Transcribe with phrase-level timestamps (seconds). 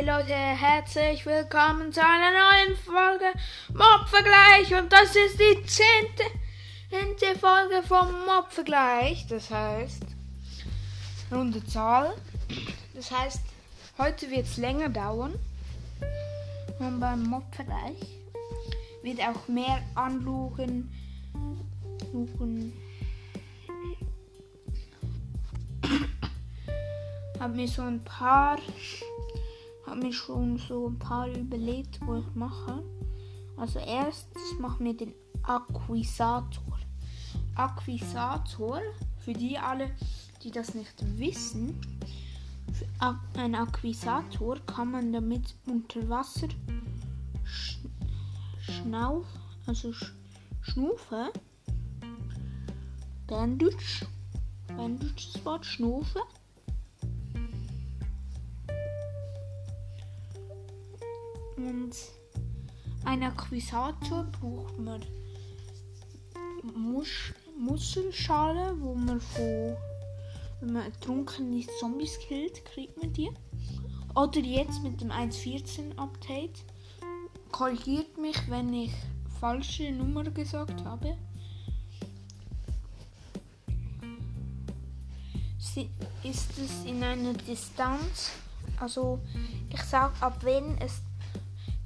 [0.00, 3.26] Hi Leute, herzlich willkommen zu einer neuen Folge
[3.68, 6.24] Mobvergleich und das ist die zehnte,
[6.88, 9.26] zehnte Folge vom Mobvergleich.
[9.26, 10.04] Das heißt,
[11.30, 12.14] runde Zahl.
[12.94, 13.42] Das heißt,
[13.98, 15.34] heute wird es länger dauern.
[16.78, 18.00] Und beim Mobvergleich
[19.02, 20.90] wird auch mehr anluchen.
[22.10, 22.72] Luchen.
[27.38, 28.56] Hab mir so ein paar
[29.90, 32.84] habe mir schon so ein paar überlegt, wo ich mache.
[33.56, 35.12] Also erstes machen wir den
[35.42, 36.78] Akquisator.
[37.56, 38.80] Akquisator,
[39.18, 39.90] für die alle,
[40.44, 41.80] die das nicht wissen,
[43.34, 46.48] ein Akquisator kann man damit unter Wasser
[47.44, 47.78] sch
[48.60, 49.26] schnauf,
[49.66, 50.14] also sch
[50.60, 51.30] schnufen.
[53.26, 54.06] Bandage,
[54.68, 56.16] Bandage das
[61.68, 61.94] Und
[63.04, 65.04] ein Akquisator braucht man
[66.74, 69.76] Mus Muskelschale, wo man von
[70.60, 73.30] wenn man ertrunkene Zombies killt, kriegt man die.
[74.14, 76.64] Oder jetzt mit dem 1.14 Update.
[77.50, 78.92] Korrigiert mich, wenn ich
[79.40, 81.16] falsche Nummer gesagt habe.
[86.22, 88.32] Ist es in einer Distanz,
[88.78, 89.20] also
[89.70, 91.00] ich sage, ab wenn es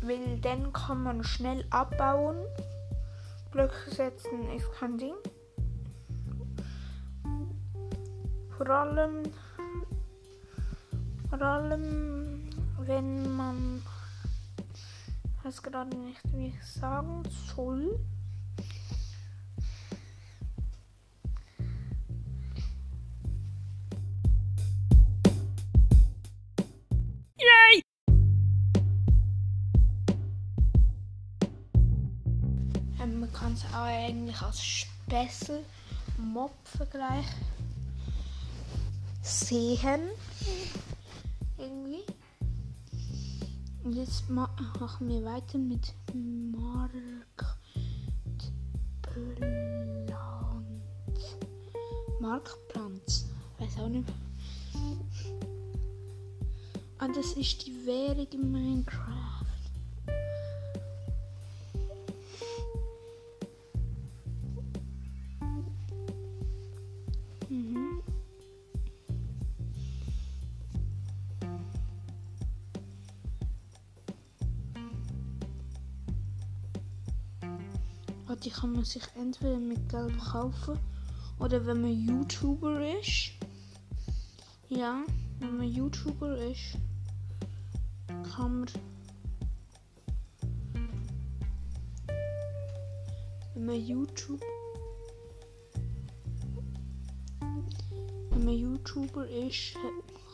[0.03, 2.39] weil dann kann man schnell abbauen.
[3.53, 5.15] Blöcke setzen ist kein Ding.
[8.57, 9.23] Vor allem
[11.31, 13.83] vor allem, wenn man
[15.45, 17.23] weiß gerade nicht, wie ich sagen
[17.55, 17.99] soll.
[33.01, 35.63] Ähm, man kann es auch eigentlich als Special
[36.19, 37.27] Mob Vergleich
[39.23, 40.11] sehen
[41.61, 42.03] irgendwie.
[43.85, 46.93] Und jetzt machen wir weiter mit Mark
[47.37, 47.61] Plant.
[52.21, 53.31] Markplanz.
[53.59, 54.09] Weiß auch nicht.
[56.99, 59.20] Ah, das ist die Währung in Minecraft.
[78.45, 80.79] Die kann man sich entweder mit Geld kaufen
[81.39, 83.33] oder wenn man YouTuber ist.
[84.69, 85.03] Ja,
[85.41, 86.77] wenn man YouTuber ist,
[88.35, 88.71] kann man.
[93.55, 94.41] Wenn man YouTube.
[98.31, 99.75] Wenn man YouTuber ist,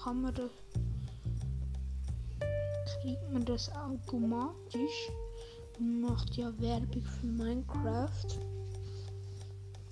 [0.03, 0.51] kann man das.
[3.01, 5.11] kriegt man das automatisch
[5.79, 8.39] macht ja Werbung für Minecraft.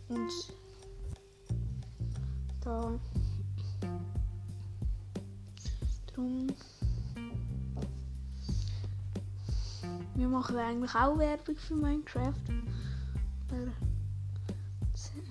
[0.08, 0.32] Und
[2.60, 2.98] da
[6.06, 6.46] drum
[10.14, 12.32] wir machen eigentlich auch Werbung für Minecraft.
[13.48, 13.66] Aber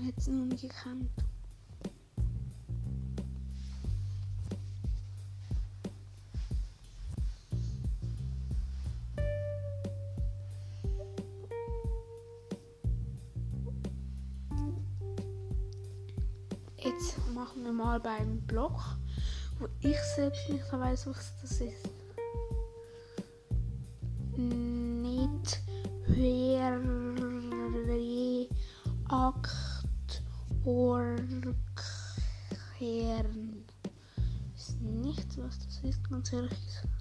[0.06, 1.23] hat es noch nicht gekannt.
[16.84, 18.98] Jetzt machen wir mal beim Block,
[19.58, 21.90] wo ich selbst nicht weiß, was das ist.
[24.36, 25.62] Nicht
[26.08, 26.50] höhere
[29.08, 30.24] Akt
[30.66, 31.64] Orkern.
[34.54, 36.93] Ist nicht, was das ist, ganz ehrlich gesagt.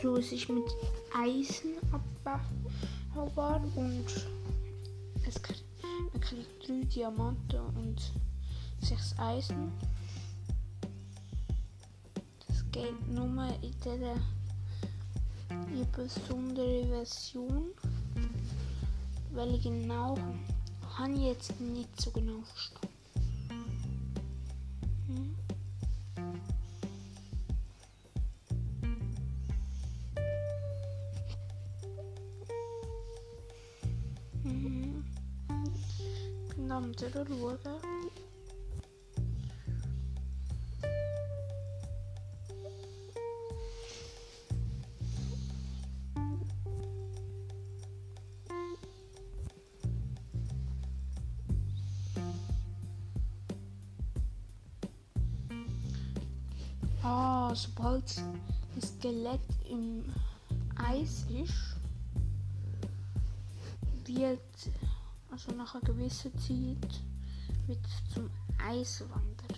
[0.00, 0.64] So, ist mit
[1.12, 4.04] Eisen abbaubar und
[5.26, 5.40] es,
[6.12, 8.12] man kriegt drei Diamanten und
[8.80, 9.72] sechs Eisen.
[12.46, 13.26] Das geht nur
[13.60, 14.14] in dieser
[15.96, 17.72] besondere Version.
[19.32, 20.16] Weil genau
[20.96, 22.87] habe ich jetzt nicht so genau verstanden.
[36.78, 37.58] Bin am schauen.
[57.02, 58.04] Ah, sobald
[58.76, 60.04] das Skelett im
[60.76, 61.76] Eis ist,
[64.06, 64.40] wird
[65.30, 67.02] also nach einer gewissen Zeit
[67.66, 69.18] wird es zum Eiswanderer.
[69.28, 69.57] Verschiedene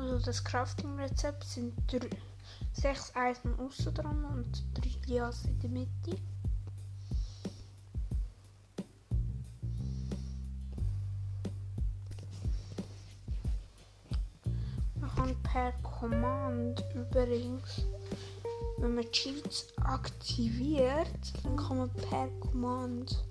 [0.00, 2.08] Also das Crafting-Rezept sind drei,
[2.72, 6.16] sechs Eisen außen dran und drei Glas in der Mitte.
[14.98, 17.82] Man kann per Command übrigens,
[18.78, 23.22] wenn man Cheats aktiviert, dann kann man per Command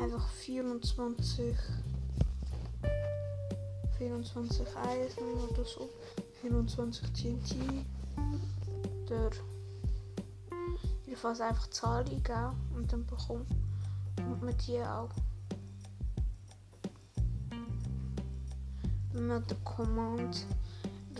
[0.00, 1.56] einfach 24
[3.98, 5.88] 24 Eisen oder so,
[6.42, 7.56] 24 TNT
[9.06, 9.30] oder
[11.06, 13.48] jedenfalls einfach Zahlen eingeben und dann bekommt
[14.40, 15.10] man die auch.
[19.12, 20.46] Wenn man den Command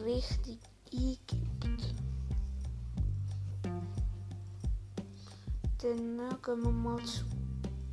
[0.05, 0.59] richtig
[0.93, 1.95] eingibt.
[5.79, 7.25] Dann gehen wir mal zu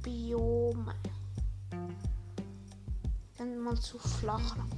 [0.02, 0.94] Biome.
[3.44, 4.72] Dann mal zu Flachland.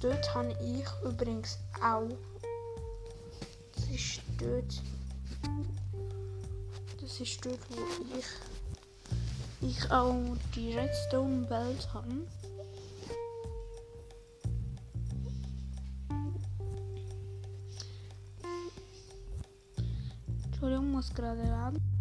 [0.00, 2.06] Dort habe ich übrigens auch.
[3.74, 4.80] Das ist dort.
[7.00, 7.80] Das ist dort, wo
[8.16, 10.14] ich, ich auch
[10.54, 12.24] die Redstone-Welt habe.
[20.44, 21.91] Entschuldigung, muss gerade laden.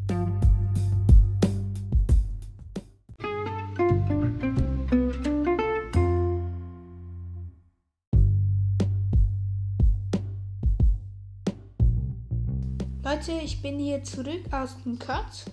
[13.43, 15.45] Ich bin hier zurück aus dem Cut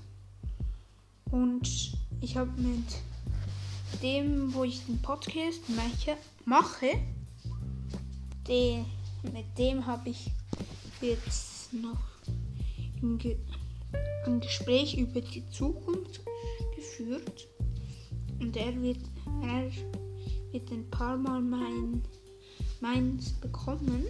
[1.31, 2.85] und ich habe mit
[4.02, 6.87] dem, wo ich den Podcast mache, mache
[8.47, 8.85] den,
[9.23, 10.30] mit dem habe ich
[11.00, 11.99] jetzt noch
[13.02, 13.38] ein, Ge
[14.26, 16.21] ein Gespräch über die Zukunft
[16.76, 17.49] geführt.
[18.38, 19.00] Und er wird,
[19.42, 19.71] er
[20.52, 22.02] wird ein paar Mal mein,
[22.80, 24.04] meins bekommen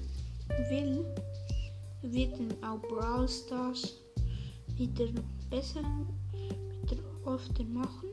[0.68, 1.04] will
[2.02, 3.95] wird dann auch Brawl Stars
[4.76, 5.09] wieder
[5.50, 5.83] besser,
[6.83, 8.11] wieder öfter machen.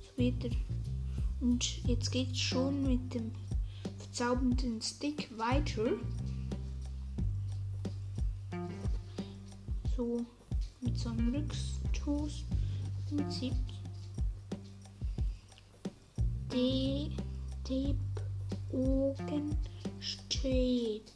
[0.00, 0.50] So wieder.
[1.40, 3.30] Und jetzt geht es schon mit dem
[3.98, 5.92] verzaubernden Stick weiter.
[9.96, 10.24] So
[10.80, 13.52] mit so einem Rückstoßprinzip.
[16.52, 17.12] Die
[17.64, 17.96] Tape
[18.72, 19.56] oben
[20.00, 21.15] steht.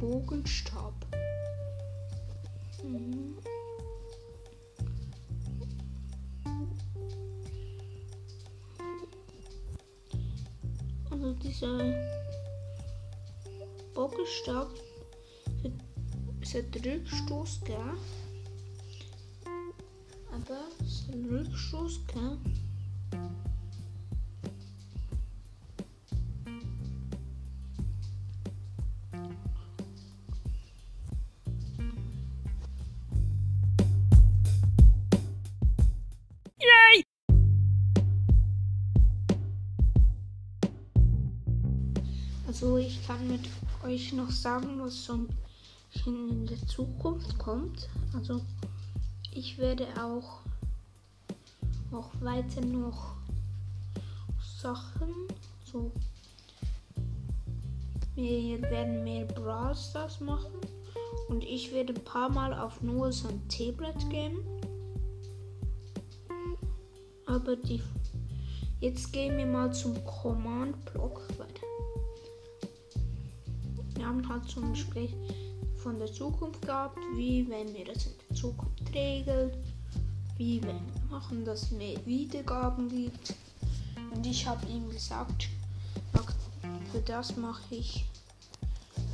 [0.00, 0.94] Bogenstab.
[2.82, 3.36] Mhm.
[11.10, 11.78] Also dieser
[13.92, 14.70] Bogenstab
[16.40, 17.76] ist ein Rückstoß, gell?
[20.32, 22.38] Aber ist ein Rückstoß, gell?
[42.60, 43.48] Also ich kann mit
[43.86, 45.20] euch noch sagen, was so
[46.04, 47.88] in der Zukunft kommt.
[48.14, 48.42] Also
[49.32, 50.40] ich werde auch,
[51.90, 53.14] auch weiter noch
[54.60, 55.08] Sachen,
[55.64, 55.90] so
[58.14, 60.52] wir werden mehr Brawl Stars machen
[61.30, 64.36] und ich werde ein paar Mal auf nur sein Tablet gehen.
[67.24, 67.80] Aber die
[68.80, 71.70] jetzt gehen wir mal zum Command Block weiter.
[74.00, 75.14] Wir haben halt zum Gespräch
[75.76, 79.50] von der Zukunft gehabt, wie wenn wir das in der Zukunft regeln,
[80.38, 83.34] wie wenn wir machen, dass es mehr Wiedergaben gibt.
[84.10, 85.50] Und ich habe ihm gesagt,
[86.90, 88.06] für das mache ich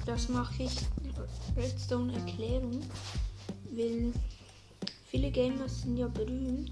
[0.07, 0.71] das mache ich
[1.57, 2.81] Redstone Erklärung,
[3.73, 4.12] weil
[5.07, 6.71] viele Gamer sind ja berühmt,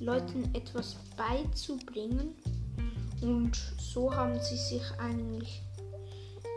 [0.00, 2.34] Leuten etwas beizubringen.
[3.20, 5.62] Und so haben sie sich eigentlich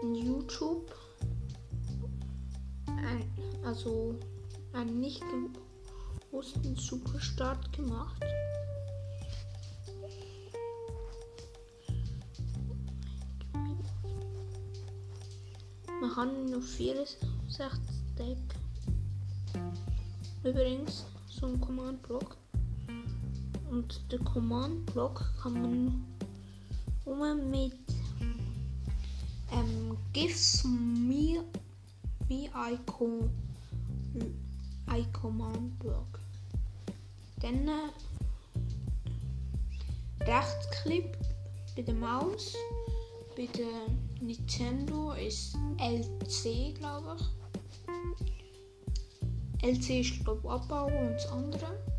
[0.06, 0.94] in YouTube
[2.86, 3.24] ein,
[3.64, 4.16] also
[4.74, 5.24] einen nicht
[6.30, 8.22] bewussten Superstart gemacht.
[16.00, 17.80] Wir haben noch 64 Stack.
[20.44, 22.38] Übrigens, so ein Command-Block.
[23.72, 26.06] Und der Command-Block kann man
[27.06, 27.85] um mit
[30.16, 31.42] gives me,
[32.30, 33.30] me I, com,
[34.88, 35.06] I
[35.80, 36.20] block.
[37.42, 37.90] Dann äh,
[40.24, 41.18] Rechtsklick
[41.76, 42.56] bei der Maus,
[43.36, 43.88] bei der
[44.22, 47.26] Nintendo ist LC, glaube ich.
[49.68, 51.95] LC ist, glaube ich, Abbau und das andere.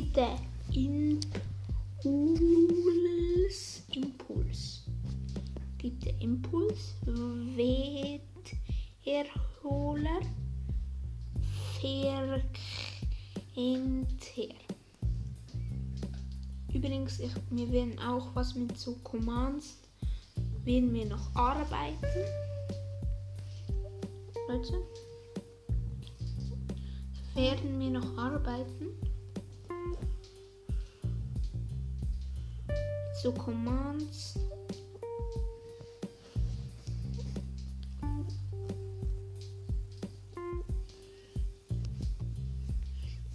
[0.00, 1.20] Gibt den
[2.04, 3.82] Impuls.
[3.92, 4.84] Impuls.
[5.76, 6.94] Gibt den Impuls.
[9.04, 10.20] Werterholer.
[11.80, 12.42] Verkehr
[13.52, 14.54] hinter.
[16.72, 19.76] Übrigens, ich, wir werden auch was mit so Commands
[20.64, 22.06] werden wir noch arbeiten.
[24.48, 24.82] Leute.
[27.34, 29.09] Werden wir noch arbeiten.
[33.22, 34.38] So Commands.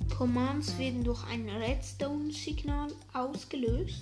[0.09, 4.01] Commands werden durch ein Redstone-Signal ausgelöst.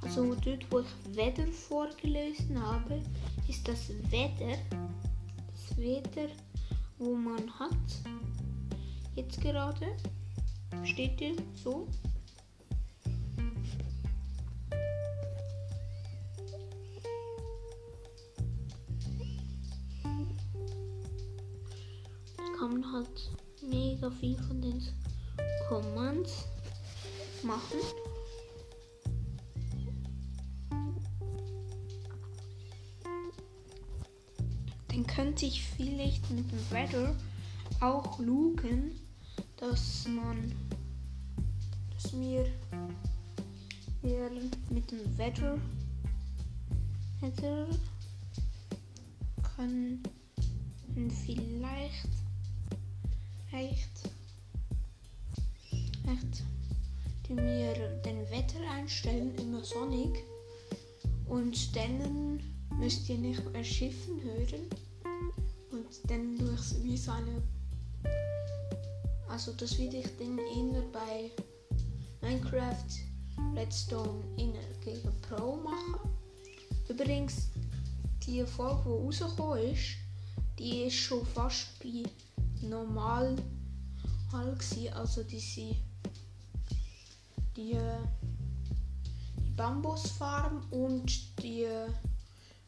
[0.00, 3.00] Also dort, wo ich Wetter vorgelesen habe,
[3.46, 4.58] ist das Wetter,
[5.52, 6.26] das Wetter,
[6.98, 7.70] wo man hat.
[9.14, 9.86] Jetzt gerade
[10.82, 11.86] steht hier so.
[24.22, 24.80] Viel von den
[25.68, 26.44] Commands
[27.42, 27.80] machen.
[34.86, 37.16] Dann könnte ich vielleicht mit dem Weather
[37.80, 38.92] auch lugen,
[39.56, 40.52] dass man,
[41.92, 42.46] dass wir,
[44.02, 44.30] wir
[44.70, 45.58] mit dem Weather,
[47.20, 47.66] Weather
[49.56, 50.00] können
[51.10, 52.08] vielleicht
[53.52, 54.11] echt,
[56.06, 56.42] echt,
[57.26, 60.24] die mir den Wetter einstellen, immer sonnig.
[61.26, 62.40] Und dann
[62.78, 64.66] müsst ihr nicht mehr Schiffen hören.
[65.70, 67.42] Und dann durch wie so eine.
[69.28, 71.30] Also das würde ich dann eher bei
[72.20, 72.84] Minecraft
[73.54, 74.52] Redstone in
[74.84, 76.10] gegen Pro machen.
[76.88, 77.48] Übrigens,
[78.26, 79.96] die Folge, die rausgekommen ist,
[80.58, 82.04] die ist schon fast bei
[82.66, 83.36] normal.
[84.94, 85.74] Also diese
[87.56, 87.78] die,
[89.38, 91.66] die Bambusfarm und die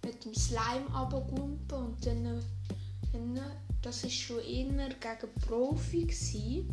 [0.04, 2.42] mit dem Slime abgumpen und dann,
[3.12, 3.40] dann
[3.82, 6.68] das ist schon eher gegen Profi gewesen.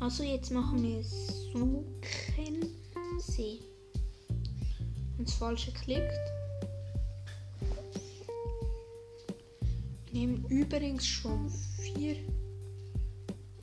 [0.00, 1.84] Also jetzt machen wir Suchen
[3.18, 3.60] See.
[5.18, 6.36] Und das falsche klickt.
[10.16, 12.16] nehmen übrigens schon vier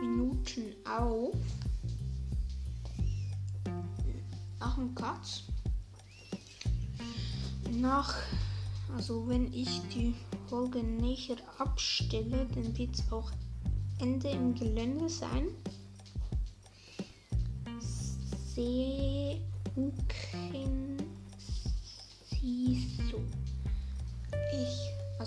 [0.04, 1.34] Minuten auf.
[4.60, 5.44] Nach dem Cut.
[7.72, 8.14] Nach,
[8.96, 10.14] also wenn ich die
[10.48, 13.32] Folge näher abstelle, dann wird es auch
[14.00, 15.48] Ende im Gelände sein.
[18.54, 19.40] Sehr
[19.74, 20.03] gut.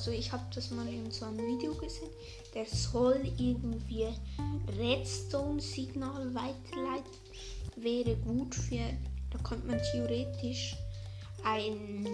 [0.06, 2.10] Also ich habe das mal in so einem Video gesehen.
[2.54, 4.06] Der soll irgendwie
[4.78, 7.10] Redstone-Signal weiterleiten.
[7.74, 8.88] Wäre gut für,
[9.30, 10.76] da könnte man theoretisch
[11.42, 12.06] ein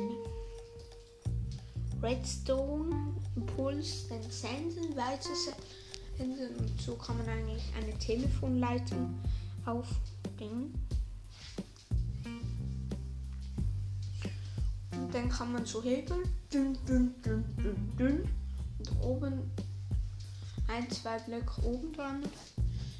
[2.02, 9.20] Redstone-Impuls dann senden, weitersenden und so kann man eigentlich eine Telefonleitung
[9.66, 10.72] aufbringen.
[14.92, 16.41] Und dann kann man so hebeln.
[16.52, 18.28] Dünn, dünn, dünn, dünn, dünn.
[18.78, 19.50] Und oben
[20.68, 22.23] ein, zwei Blöcke oben dran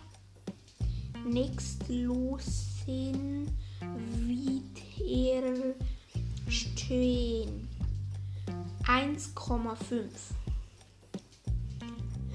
[1.26, 3.48] Nächst losen
[4.26, 5.74] wieder
[6.88, 7.68] stehen.
[8.84, 10.08] 1,5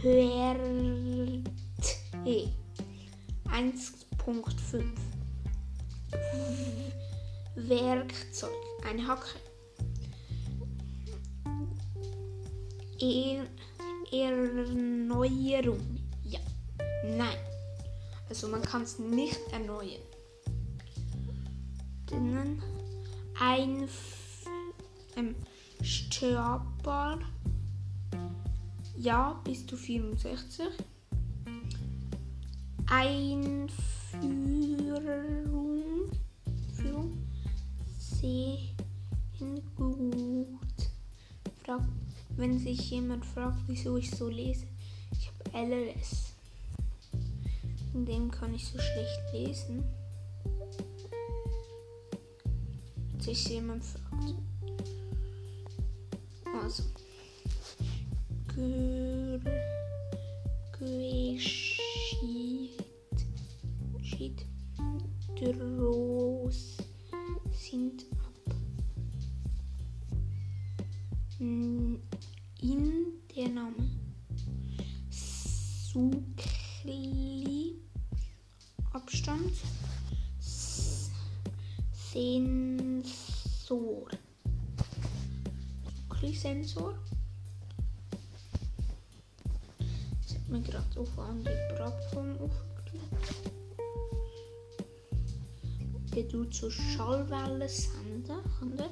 [0.03, 1.43] Werte
[3.49, 4.83] 1.5
[7.55, 8.51] Werkzeug.
[8.87, 9.39] Eine Hacke
[12.99, 13.47] er
[14.11, 15.99] Erneuerung.
[16.23, 16.39] Ja.
[17.03, 17.37] Nein.
[18.29, 20.03] Also man kann es nicht erneuern.
[22.05, 22.61] Dann
[23.39, 23.89] ein
[25.15, 25.35] ähm,
[25.81, 27.19] Störbar.
[28.97, 30.65] Ja, bis zu 64.
[32.85, 33.71] Einführung.
[36.75, 37.17] Führung.
[37.97, 38.75] Sehen
[39.75, 40.59] gut.
[41.63, 41.81] Frag,
[42.35, 44.67] wenn sich jemand fragt, wieso ich so lese.
[45.11, 46.33] Ich habe LLS.
[47.93, 49.83] In dem kann ich so schlecht lesen.
[53.23, 54.35] sich jemand fragt.
[60.79, 62.05] Geschieht.
[65.35, 66.77] Dros
[67.51, 68.55] sind ab.
[71.39, 71.99] In
[73.35, 73.89] der Name.
[75.91, 76.13] Sukli.
[78.91, 79.53] Abstand.
[82.11, 83.01] Sensor.
[86.33, 86.93] Sensor.
[90.53, 93.35] Mir gerade auf eine andere Plattform aufgelegt.
[96.15, 98.37] Der tut so Schallwellen senden.
[98.59, 98.89] Kann der?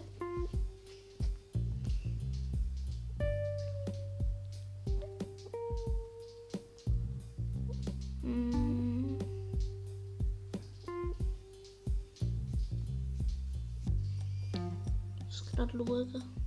[15.55, 16.40] gerade schauen.